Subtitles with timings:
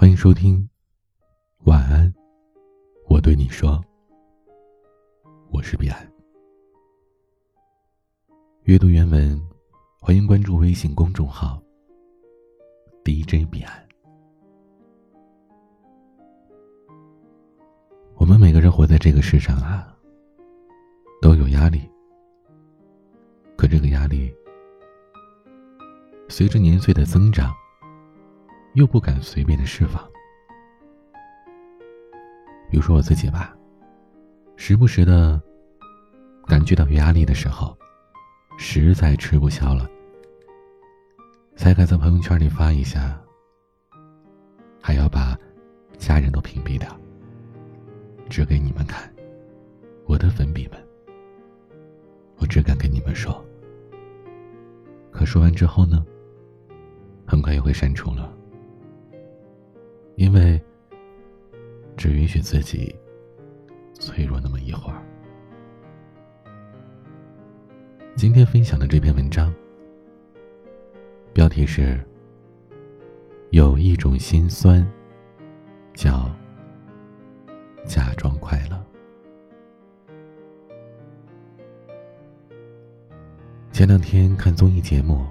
[0.00, 0.66] 欢迎收听，
[1.64, 2.10] 晚安，
[3.06, 3.84] 我对你说，
[5.50, 6.10] 我是彼岸。
[8.62, 9.38] 阅读原文，
[10.00, 11.62] 欢迎关注微信公众号
[13.04, 13.86] DJ 彼岸。
[18.14, 19.94] 我们每个人活在这个世上啊，
[21.20, 21.86] 都有压力，
[23.54, 24.34] 可这个压力
[26.30, 27.54] 随着年岁的增长。
[28.74, 30.02] 又不敢随便的释放。
[32.70, 33.56] 比如说我自己吧，
[34.56, 35.40] 时不时的
[36.46, 37.76] 感觉到有压力的时候，
[38.56, 39.90] 实在吃不消了，
[41.56, 43.20] 才敢在朋友圈里发一下，
[44.80, 45.36] 还要把
[45.98, 46.88] 家人都屏蔽掉，
[48.28, 49.12] 只给你们看，
[50.06, 50.78] 我的粉笔们，
[52.36, 53.44] 我只敢跟你们说。
[55.10, 56.06] 可说完之后呢，
[57.26, 58.32] 很快又会删除了。
[60.20, 60.60] 因为
[61.96, 62.94] 只允许自己
[63.94, 65.02] 脆弱那么一会儿。
[68.16, 69.50] 今天分享的这篇文章，
[71.32, 71.98] 标题是
[73.48, 74.86] “有一种心酸，
[75.94, 76.30] 叫
[77.86, 78.78] 假装快乐”。
[83.72, 85.26] 前两天看综艺节目，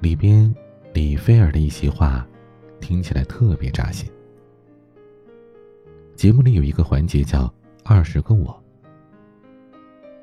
[0.00, 0.52] 里边
[0.92, 2.26] 李菲儿的一席话。
[2.80, 4.10] 听起来特别扎心。
[6.14, 7.52] 节目里有一个环节叫
[7.84, 8.62] “二十个我”，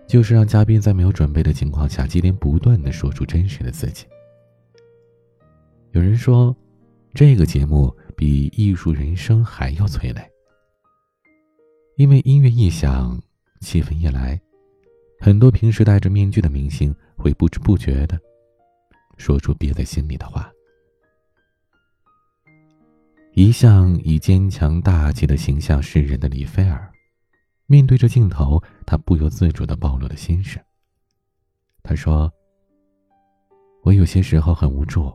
[0.08, 4.06] 就是让嘉宾在没有准备的情况下接连不断的说出真实的自己。
[5.92, 6.56] 有人说，
[7.14, 10.22] 这个节目比《艺术人生》还要催泪，
[11.96, 13.22] 因为音乐一响，
[13.62, 14.40] 气氛一来，
[15.20, 18.20] 很多平时戴着面具的明星会不知不觉的
[19.18, 20.53] 说出憋在心里的话。
[23.36, 26.92] 一向以坚强大气的形象示人的李菲儿，
[27.66, 30.64] 面对着镜头，她不由自主的暴露了心事。
[31.82, 32.32] 她说
[33.82, 35.12] ：“我有些时候很无助，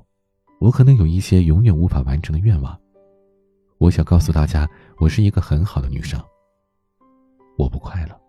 [0.58, 2.76] 我可能有一些永远无法完成的愿望。
[3.78, 4.68] 我想告诉大家，
[4.98, 6.20] 我是一个很好的女生。
[7.56, 8.20] 我不快乐。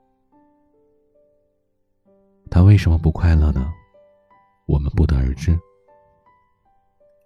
[2.51, 3.73] 她为什么不快乐呢？
[4.67, 5.59] 我们不得而知。”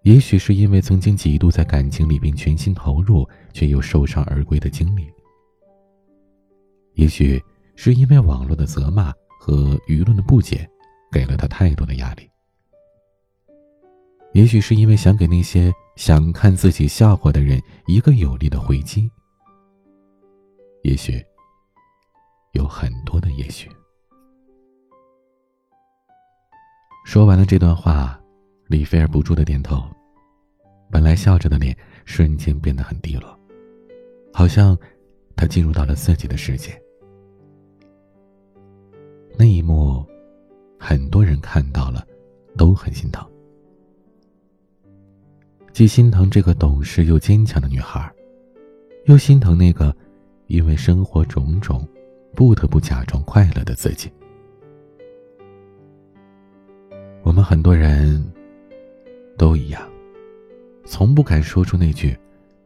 [0.03, 5.05] 也许是因为曾经几度在感情里边全心投入，却又受伤而归的经历；
[6.95, 7.41] 也许
[7.75, 10.69] 是因为网络的责骂和舆论的不解，
[11.09, 12.23] 给了他太多的压力；
[14.33, 19.09] 也许是因为想给那些想看自己笑话的人一个有力的回击；
[20.81, 21.23] 也许
[22.51, 23.69] 有很多的也许。
[27.05, 28.19] 说完了这段话。
[28.73, 29.83] 李菲儿不住的点头，
[30.89, 33.39] 本来笑着的脸瞬间变得很低落，
[34.33, 34.75] 好像
[35.35, 36.71] 她进入到了自己的世界。
[39.37, 40.03] 那一幕，
[40.79, 42.03] 很多人看到了，
[42.57, 43.23] 都很心疼，
[45.71, 48.11] 既心疼这个懂事又坚强的女孩，
[49.05, 49.95] 又心疼那个
[50.47, 51.87] 因为生活种种，
[52.33, 54.11] 不得不假装快乐的自己。
[57.21, 58.19] 我们很多人。
[59.37, 59.89] 都一样，
[60.85, 62.17] 从不敢说出那句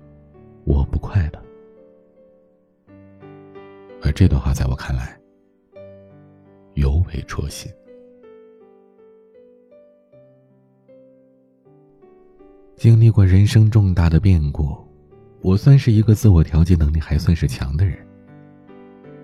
[0.66, 1.42] “我不快乐”。
[4.04, 5.18] 而这段话在我看来
[6.76, 7.72] 尤为戳心。
[12.76, 14.78] 经历过人生重大的变故，
[15.42, 17.98] 我算是一个自我调节能力还算是强的人。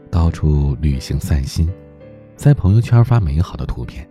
[0.10, 1.70] 到处旅行散心，
[2.36, 4.10] 在朋友圈发美好的图片。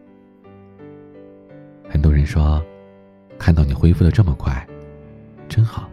[1.88, 2.62] 很多人说。
[3.42, 4.64] 看到你恢复的这么快，
[5.48, 5.90] 真好。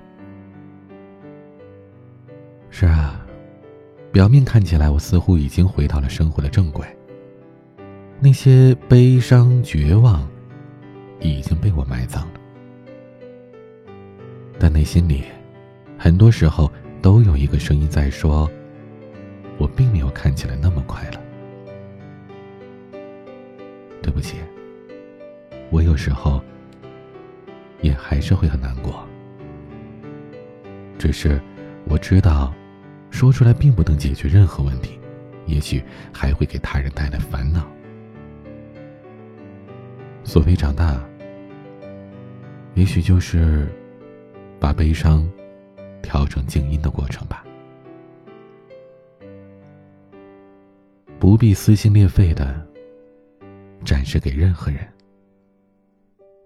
[2.69, 3.25] 是啊，
[4.11, 6.85] 表面看起来我似乎已经回到了生活的正轨。
[8.19, 10.29] 那些悲伤、绝望，
[11.19, 12.33] 已经被我埋葬了。
[14.59, 15.23] 但内心里，
[15.97, 16.71] 很多时候
[17.01, 18.47] 都有一个声音在说
[19.57, 21.19] ：“我并没有看起来那么快乐。”
[24.03, 24.35] 对不起，
[25.71, 26.39] 我有时候。
[27.81, 29.07] 也还是会很难过，
[30.97, 31.41] 只是
[31.85, 32.53] 我知道，
[33.09, 34.99] 说出来并不能解决任何问题，
[35.45, 35.83] 也许
[36.13, 37.65] 还会给他人带来烦恼。
[40.23, 41.01] 所谓长大，
[42.75, 43.67] 也许就是
[44.59, 45.27] 把悲伤
[46.01, 47.43] 调成静音的过程吧，
[51.17, 52.67] 不必撕心裂肺的
[53.83, 54.85] 展示给任何人，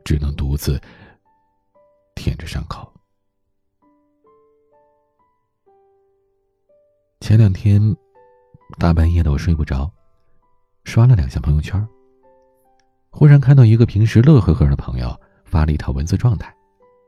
[0.06, 0.80] 只能独自。
[2.24, 2.90] 舔着伤口。
[7.20, 7.82] 前两天
[8.80, 9.92] 大半夜的我睡不着，
[10.86, 11.86] 刷了两下朋友圈。
[13.10, 16.56] 忽然看到一个平时乐呵呵的朋友发了一套文字状态，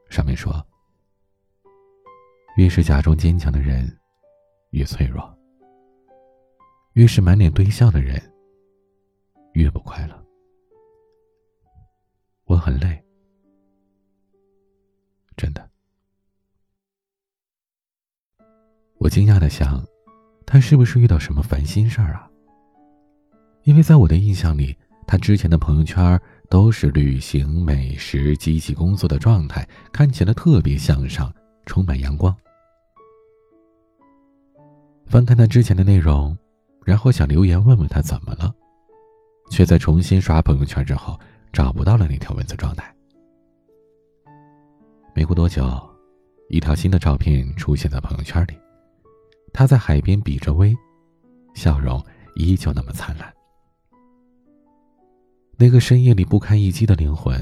[0.10, 0.54] 上面说。
[2.58, 3.90] 越是假装坚强的人
[4.72, 5.34] 越脆弱。
[6.96, 8.22] 越是满脸堆笑的人。
[9.54, 10.26] 越不快乐。
[12.44, 13.05] 我很累。
[19.16, 19.82] 惊讶的想，
[20.46, 22.30] 他是不是遇到什么烦心事儿啊？
[23.64, 24.76] 因为在我的印象里，
[25.08, 26.20] 他之前的朋友圈
[26.50, 31.34] 都是旅行、美食、积极工作的状态，看起来特别向上，
[31.66, 32.36] 充满阳光。
[35.06, 36.38] 翻看他之前的内容，
[36.84, 38.54] 然后想留言问问他怎么了，
[39.50, 41.18] 却在重新刷朋友圈之后。
[41.54, 42.94] 找不到了那条文字状态。
[45.16, 45.64] 没过多久，
[46.50, 48.60] 一条新的照片出现在朋友圈里，
[49.56, 50.75] 他在海边比着威，
[51.54, 52.04] 笑容
[52.36, 53.34] 依旧那么灿烂。
[55.57, 57.40] 那个深夜里不堪一击的灵魂，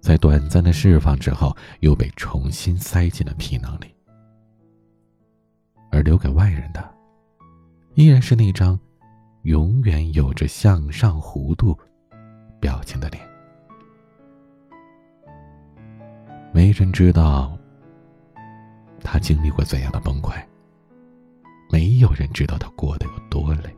[0.00, 3.92] 在短暂的释放之后，又被重新塞进了皮囊里，
[5.90, 6.94] 而留给外人的，
[7.94, 8.78] 依然是那张
[9.42, 11.76] 永远有着向上弧度
[12.60, 13.28] 表情的脸。
[16.52, 17.58] 没人知道
[19.02, 20.40] 他经历过怎样的崩溃，
[21.70, 23.74] 没有人知道他过得有多累，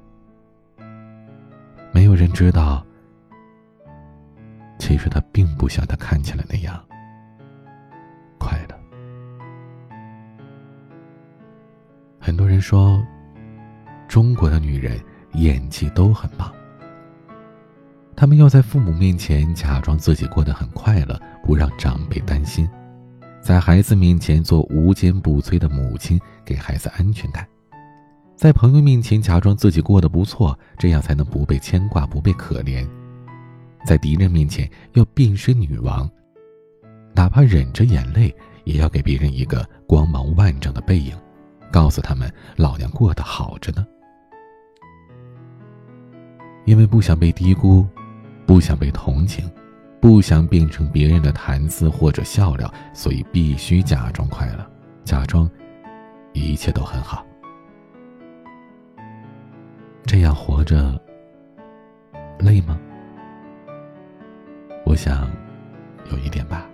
[1.92, 2.84] 没有人知道，
[4.78, 6.82] 其实他并不像他看起来那样
[8.38, 8.76] 快乐。
[12.18, 13.02] 很多人说，
[14.06, 14.98] 中国的女人
[15.34, 16.52] 演技都很棒。
[18.14, 22.66] 他们要在父母面前假装自己过得很快乐，不让长辈担心；
[23.40, 27.42] 在孩子面前做无坚不摧的母亲，给孩子安全感；
[28.40, 32.88] 在朋友面前假装自己过得不错，这样才能不被牵挂、不被可怜；
[33.84, 36.10] 在敌人面前要变身女王，
[37.14, 38.34] 哪怕忍着眼泪，
[38.64, 41.14] 也要给别人一个光芒万丈的背影，
[41.70, 43.86] 告诉他们老娘过得好着呢。
[46.64, 47.86] 因为不想被低估。
[48.46, 49.48] 不想被同情，
[50.00, 54.66] 不想变成别人的谈资或者笑料，所以必须假装快乐，
[55.04, 55.48] 假装
[56.32, 57.22] 一切都很好。
[60.04, 61.00] 这样活着
[62.38, 62.80] 累吗？
[64.84, 65.30] 我想
[66.10, 66.68] 有一点吧。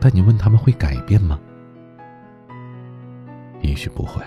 [0.00, 1.38] 但你问他们会改变吗？
[3.60, 4.22] 也许不会。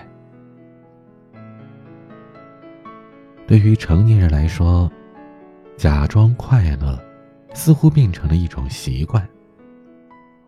[3.46, 4.90] 对于成年人来说。
[5.76, 6.98] 假装快乐，
[7.52, 9.28] 似乎变成了一种习惯。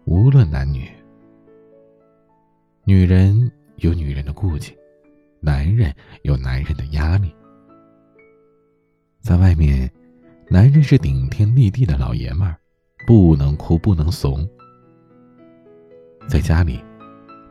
[0.06, 0.88] 无论男女，
[2.84, 4.74] 女人有女人的顾忌，
[5.40, 7.34] 男人有男人的压力。
[9.20, 9.90] 在外面，
[10.48, 12.58] 男人是顶天立地的老爷们儿，
[13.06, 14.48] 不能哭，不能怂。
[16.28, 16.82] 在家里，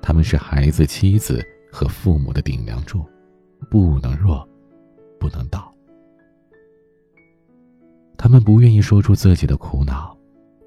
[0.01, 3.05] 他们是孩子、妻子和父母的顶梁柱，
[3.69, 4.47] 不能弱，
[5.19, 5.73] 不能倒。
[8.17, 10.17] 他们不愿意说出自己的苦恼，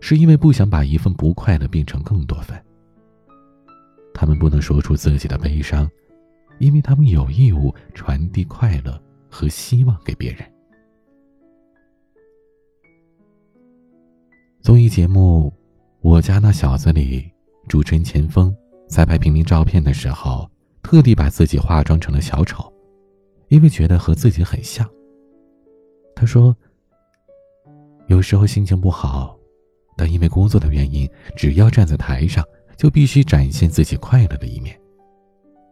[0.01, 2.61] 是因为不想把一份不快乐变成更多份。
[4.15, 5.91] 他们不能说出自己的悲伤，
[6.61, 10.41] 因为他们有义务传递快乐和希望给别人。
[14.61, 15.53] 综艺节目
[16.01, 17.29] 《我家那小子》里，
[17.67, 18.55] 主持人钱枫
[18.87, 20.49] 在拍平民照片的时候，
[20.83, 22.73] 特地把自己化妆成了小丑，
[23.49, 24.89] 因为觉得和自己很像。
[26.15, 26.57] 他说。
[28.07, 29.39] 有时候心情不好，
[29.97, 32.45] 但因为工作的原因，只要站在台上，
[32.77, 34.77] 就必须展现自己快乐的一面，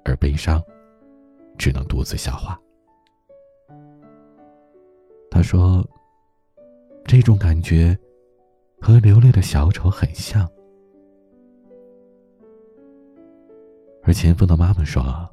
[0.04, 0.62] 而悲伤，
[1.58, 2.58] 只能独自消化。
[5.30, 5.86] 他说
[7.04, 7.98] ：“这种感觉，
[8.80, 10.48] 和流泪的小丑很像。”
[14.02, 15.28] 而钱枫的妈妈说：“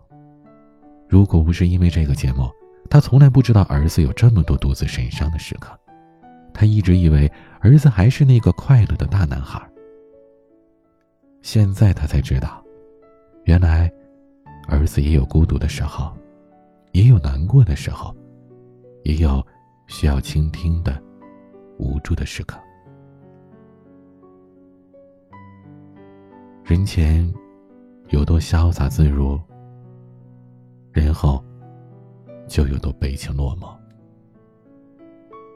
[1.08, 2.50] 如果不是因为这个节目，
[2.90, 5.80] 他从来不知道儿子有这么多独自神伤的时刻。”
[6.54, 9.62] 他一直以为儿子还是那个快乐的大男孩，
[11.42, 12.64] 现在他才知道，
[13.44, 13.92] 原来
[14.68, 16.12] 儿子也有孤独的时候，
[16.92, 18.16] 也有难过的时候，
[19.04, 19.46] 也有
[19.88, 21.02] 需要倾听的
[21.78, 22.58] 无助的时刻。
[26.64, 27.32] 人前
[28.10, 29.40] 有多潇洒自如，
[30.92, 31.44] 人后
[32.48, 33.72] 就有多悲情落寞。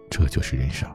[0.10, 0.90] 这就是人生。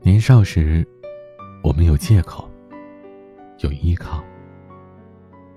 [0.00, 0.86] 年少时，
[1.62, 2.48] 我们有借口，
[3.64, 4.22] 有依靠，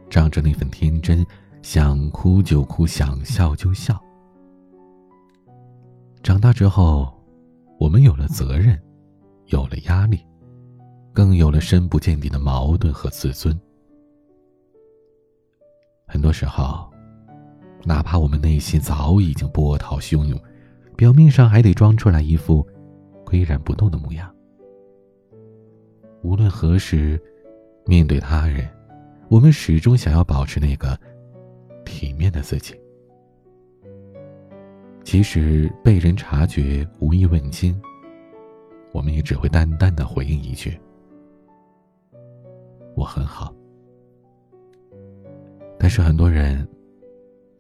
[0.09, 1.25] 仗着那份天真，
[1.61, 4.01] 想哭就哭，想笑就笑。
[6.23, 7.13] 长大之后，
[7.77, 8.81] 我们有了责任，
[9.47, 10.25] 有了压力，
[11.11, 13.59] 更有了深不见底的矛盾和自尊。
[16.07, 16.89] 很多时候，
[17.83, 20.39] 哪怕我们内心早已经波涛汹涌，
[20.95, 22.65] 表面上还得装出来一副
[23.25, 24.33] 岿然不动的模样。
[26.23, 27.21] 无论何时，
[27.87, 28.67] 面对他人，
[29.29, 30.99] 我们始终想要保持那个
[31.85, 32.75] 体面的自己。
[35.03, 37.81] 即使被人察觉，无意问津，
[38.91, 40.77] 我们也只会淡淡的回应一句
[42.93, 43.55] ：“我很好。”
[45.79, 46.67] 但是很多人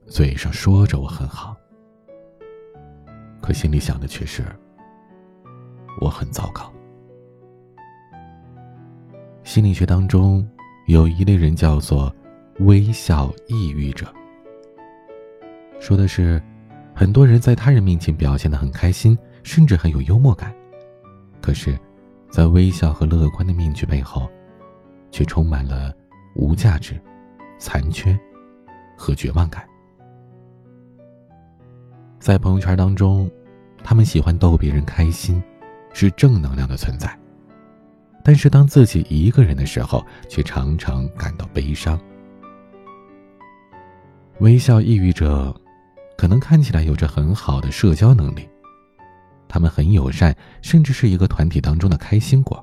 [0.07, 1.55] 嘴上说着我很好，
[3.41, 4.43] 可心里想的却是
[6.01, 6.69] 我很糟糕。
[9.47, 10.45] 心理学当中
[10.87, 12.13] 有一类人叫做
[12.59, 14.05] 微笑抑郁者，
[15.79, 16.39] 说的是
[16.93, 20.53] 很多人在他人面前表现的很开心，甚至很有幽默感，
[21.41, 21.79] 可是，
[22.29, 24.29] 在微笑和乐观的面具背后，
[25.11, 25.93] 却充满了
[26.35, 26.99] 无价值、
[27.57, 28.19] 残缺
[28.97, 29.65] 和绝望感。
[32.19, 33.31] 在朋友圈当中，
[33.81, 35.41] 他们喜欢逗别人开心，
[35.93, 37.17] 是正能量的存在。
[38.27, 41.97] 但是当自己一个人的时候，却常常感到悲伤。
[44.39, 45.55] 微笑抑郁者，
[46.17, 48.45] 可能看起来有着很好的社交能力，
[49.47, 52.61] 他们很友善，甚至是一个团体当中的开心果。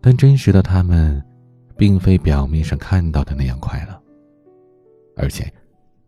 [0.00, 1.20] 但真实的他们，
[1.76, 4.02] 并非表面上看到的那样快乐，
[5.16, 5.52] 而且，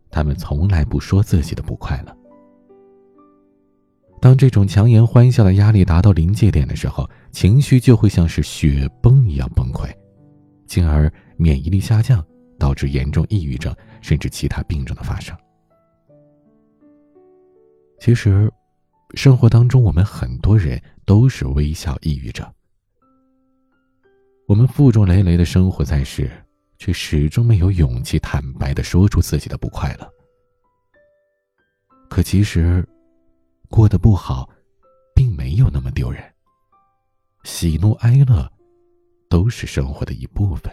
[0.09, 2.17] 他们从来不说自己的不快乐。
[4.21, 9.91] 当这种强颜欢笑的压力达到临界点的时候，情绪就会像是雪崩一样崩溃，
[10.67, 12.23] 进而免疫力下降，
[12.59, 15.35] 导致严重抑郁症甚至其他病症的发生。
[17.99, 18.47] 其实，
[19.15, 22.47] 生活当中我们很多人都是微笑抑郁者。
[24.47, 26.29] 我们负重累累的生活在世，
[26.77, 30.07] 却始终没有勇气坦白的说出自己的不快乐。
[32.07, 32.87] 可其实。
[33.71, 34.49] 过得不好，
[35.15, 36.21] 并没有那么丢人。
[37.45, 38.51] 喜怒哀乐，
[39.29, 40.71] 都是生活的一部分。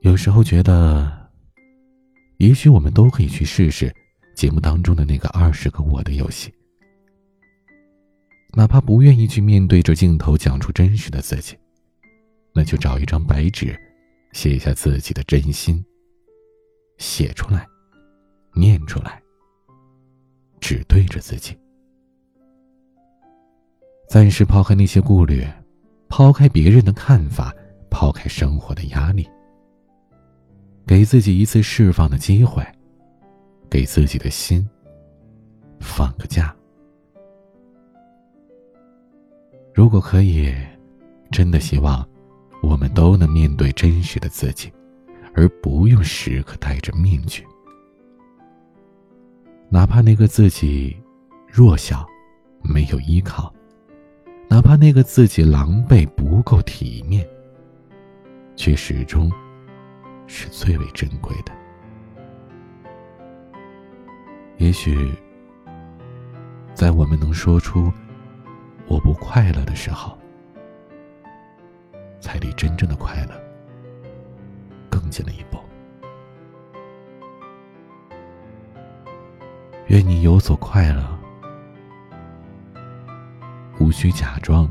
[0.00, 1.30] 有时候觉得，
[2.38, 3.94] 也许我们都可以去试试
[4.34, 6.52] 节目当中的那个二十个我的游戏。
[8.52, 11.56] 哪怕不愿意去面对着镜头讲出真实的自己，
[12.52, 13.78] 那就找一张白纸，
[14.32, 15.84] 写下自己的真心。
[16.98, 17.64] 写出来，
[18.52, 19.22] 念出来。
[20.66, 21.56] 只对着自己，
[24.08, 25.46] 暂时抛开那些顾虑，
[26.08, 27.54] 抛开别人的看法，
[27.88, 29.24] 抛开生活的压力，
[30.84, 32.66] 给自己一次释放的机会，
[33.70, 34.68] 给自己的心
[35.78, 36.52] 放个假。
[39.72, 40.52] 如果可以，
[41.30, 42.04] 真的希望
[42.60, 44.72] 我们都能面对真实的自己，
[45.32, 47.46] 而不用时刻戴着面具。
[49.68, 50.96] 哪怕那个自己
[51.46, 52.06] 弱小，
[52.62, 53.52] 没有依靠；
[54.48, 57.26] 哪怕那个自己狼狈不够体面，
[58.54, 59.30] 却始终
[60.26, 61.52] 是最为珍贵的。
[64.58, 65.12] 也许，
[66.72, 67.92] 在我们能说出
[68.88, 70.16] “我不快乐”的时候，
[72.20, 73.34] 才离真正的快乐
[74.88, 75.58] 更近了一步。
[79.88, 81.18] 愿你有所快乐，
[83.78, 84.68] 无需假装。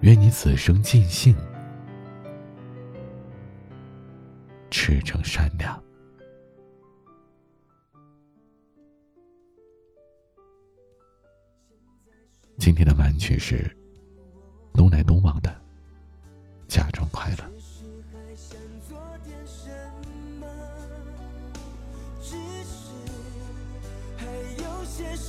[0.00, 1.36] 愿你此生尽兴，
[4.68, 5.80] 赤诚善良。
[12.58, 13.70] 今天的晚曲是
[14.72, 15.59] 东来东往的，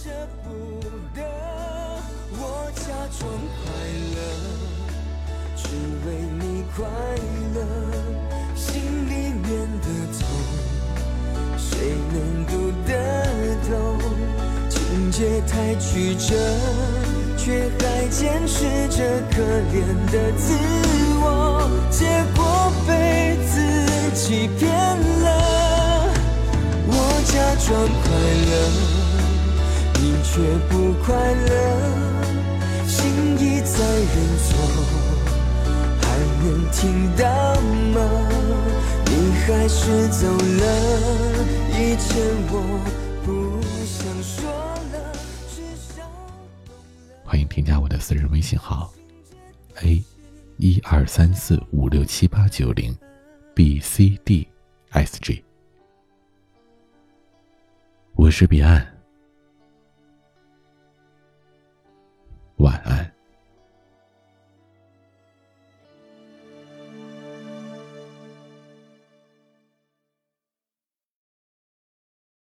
[0.04, 0.10] 舍
[0.44, 0.50] 不
[1.14, 1.22] 得，
[2.32, 2.42] 我
[2.74, 2.86] 假
[3.20, 3.30] 装
[3.62, 3.70] 快
[4.16, 4.18] 乐，
[5.56, 5.62] 只
[6.08, 6.08] 为
[6.40, 6.80] 你快
[7.54, 7.58] 乐。
[8.56, 9.46] 心里面
[9.80, 9.86] 的
[10.18, 10.20] 痛，
[11.56, 12.18] 谁能
[12.48, 12.52] 读
[12.88, 12.92] 得
[13.70, 14.02] 懂？
[14.72, 16.34] 情节太曲折，
[17.38, 18.98] 却还坚持着
[19.30, 20.58] 可怜的自
[21.22, 22.42] 我，结果
[22.88, 23.56] 被自
[24.20, 24.68] 己骗
[25.22, 26.10] 了。
[26.88, 27.70] 我假装
[28.02, 28.10] 快
[28.50, 29.01] 乐。
[30.02, 31.52] 你却不快乐。
[32.88, 34.50] 心意在认错，
[36.02, 37.24] 还能听到
[37.94, 38.02] 吗？
[39.06, 39.12] 你
[39.46, 40.64] 还是走了，
[41.70, 42.10] 以前
[42.50, 42.54] 我
[43.24, 44.50] 不想说
[44.92, 45.14] 了，
[45.50, 46.02] 至少
[47.24, 48.92] 欢迎添加我的私人微信号
[49.84, 50.04] ：a
[50.58, 52.98] 一二三四五六七八九零
[53.54, 54.48] b c d
[54.90, 55.44] s g。
[58.16, 58.91] 我是彼岸。
[62.62, 63.21] 晚安。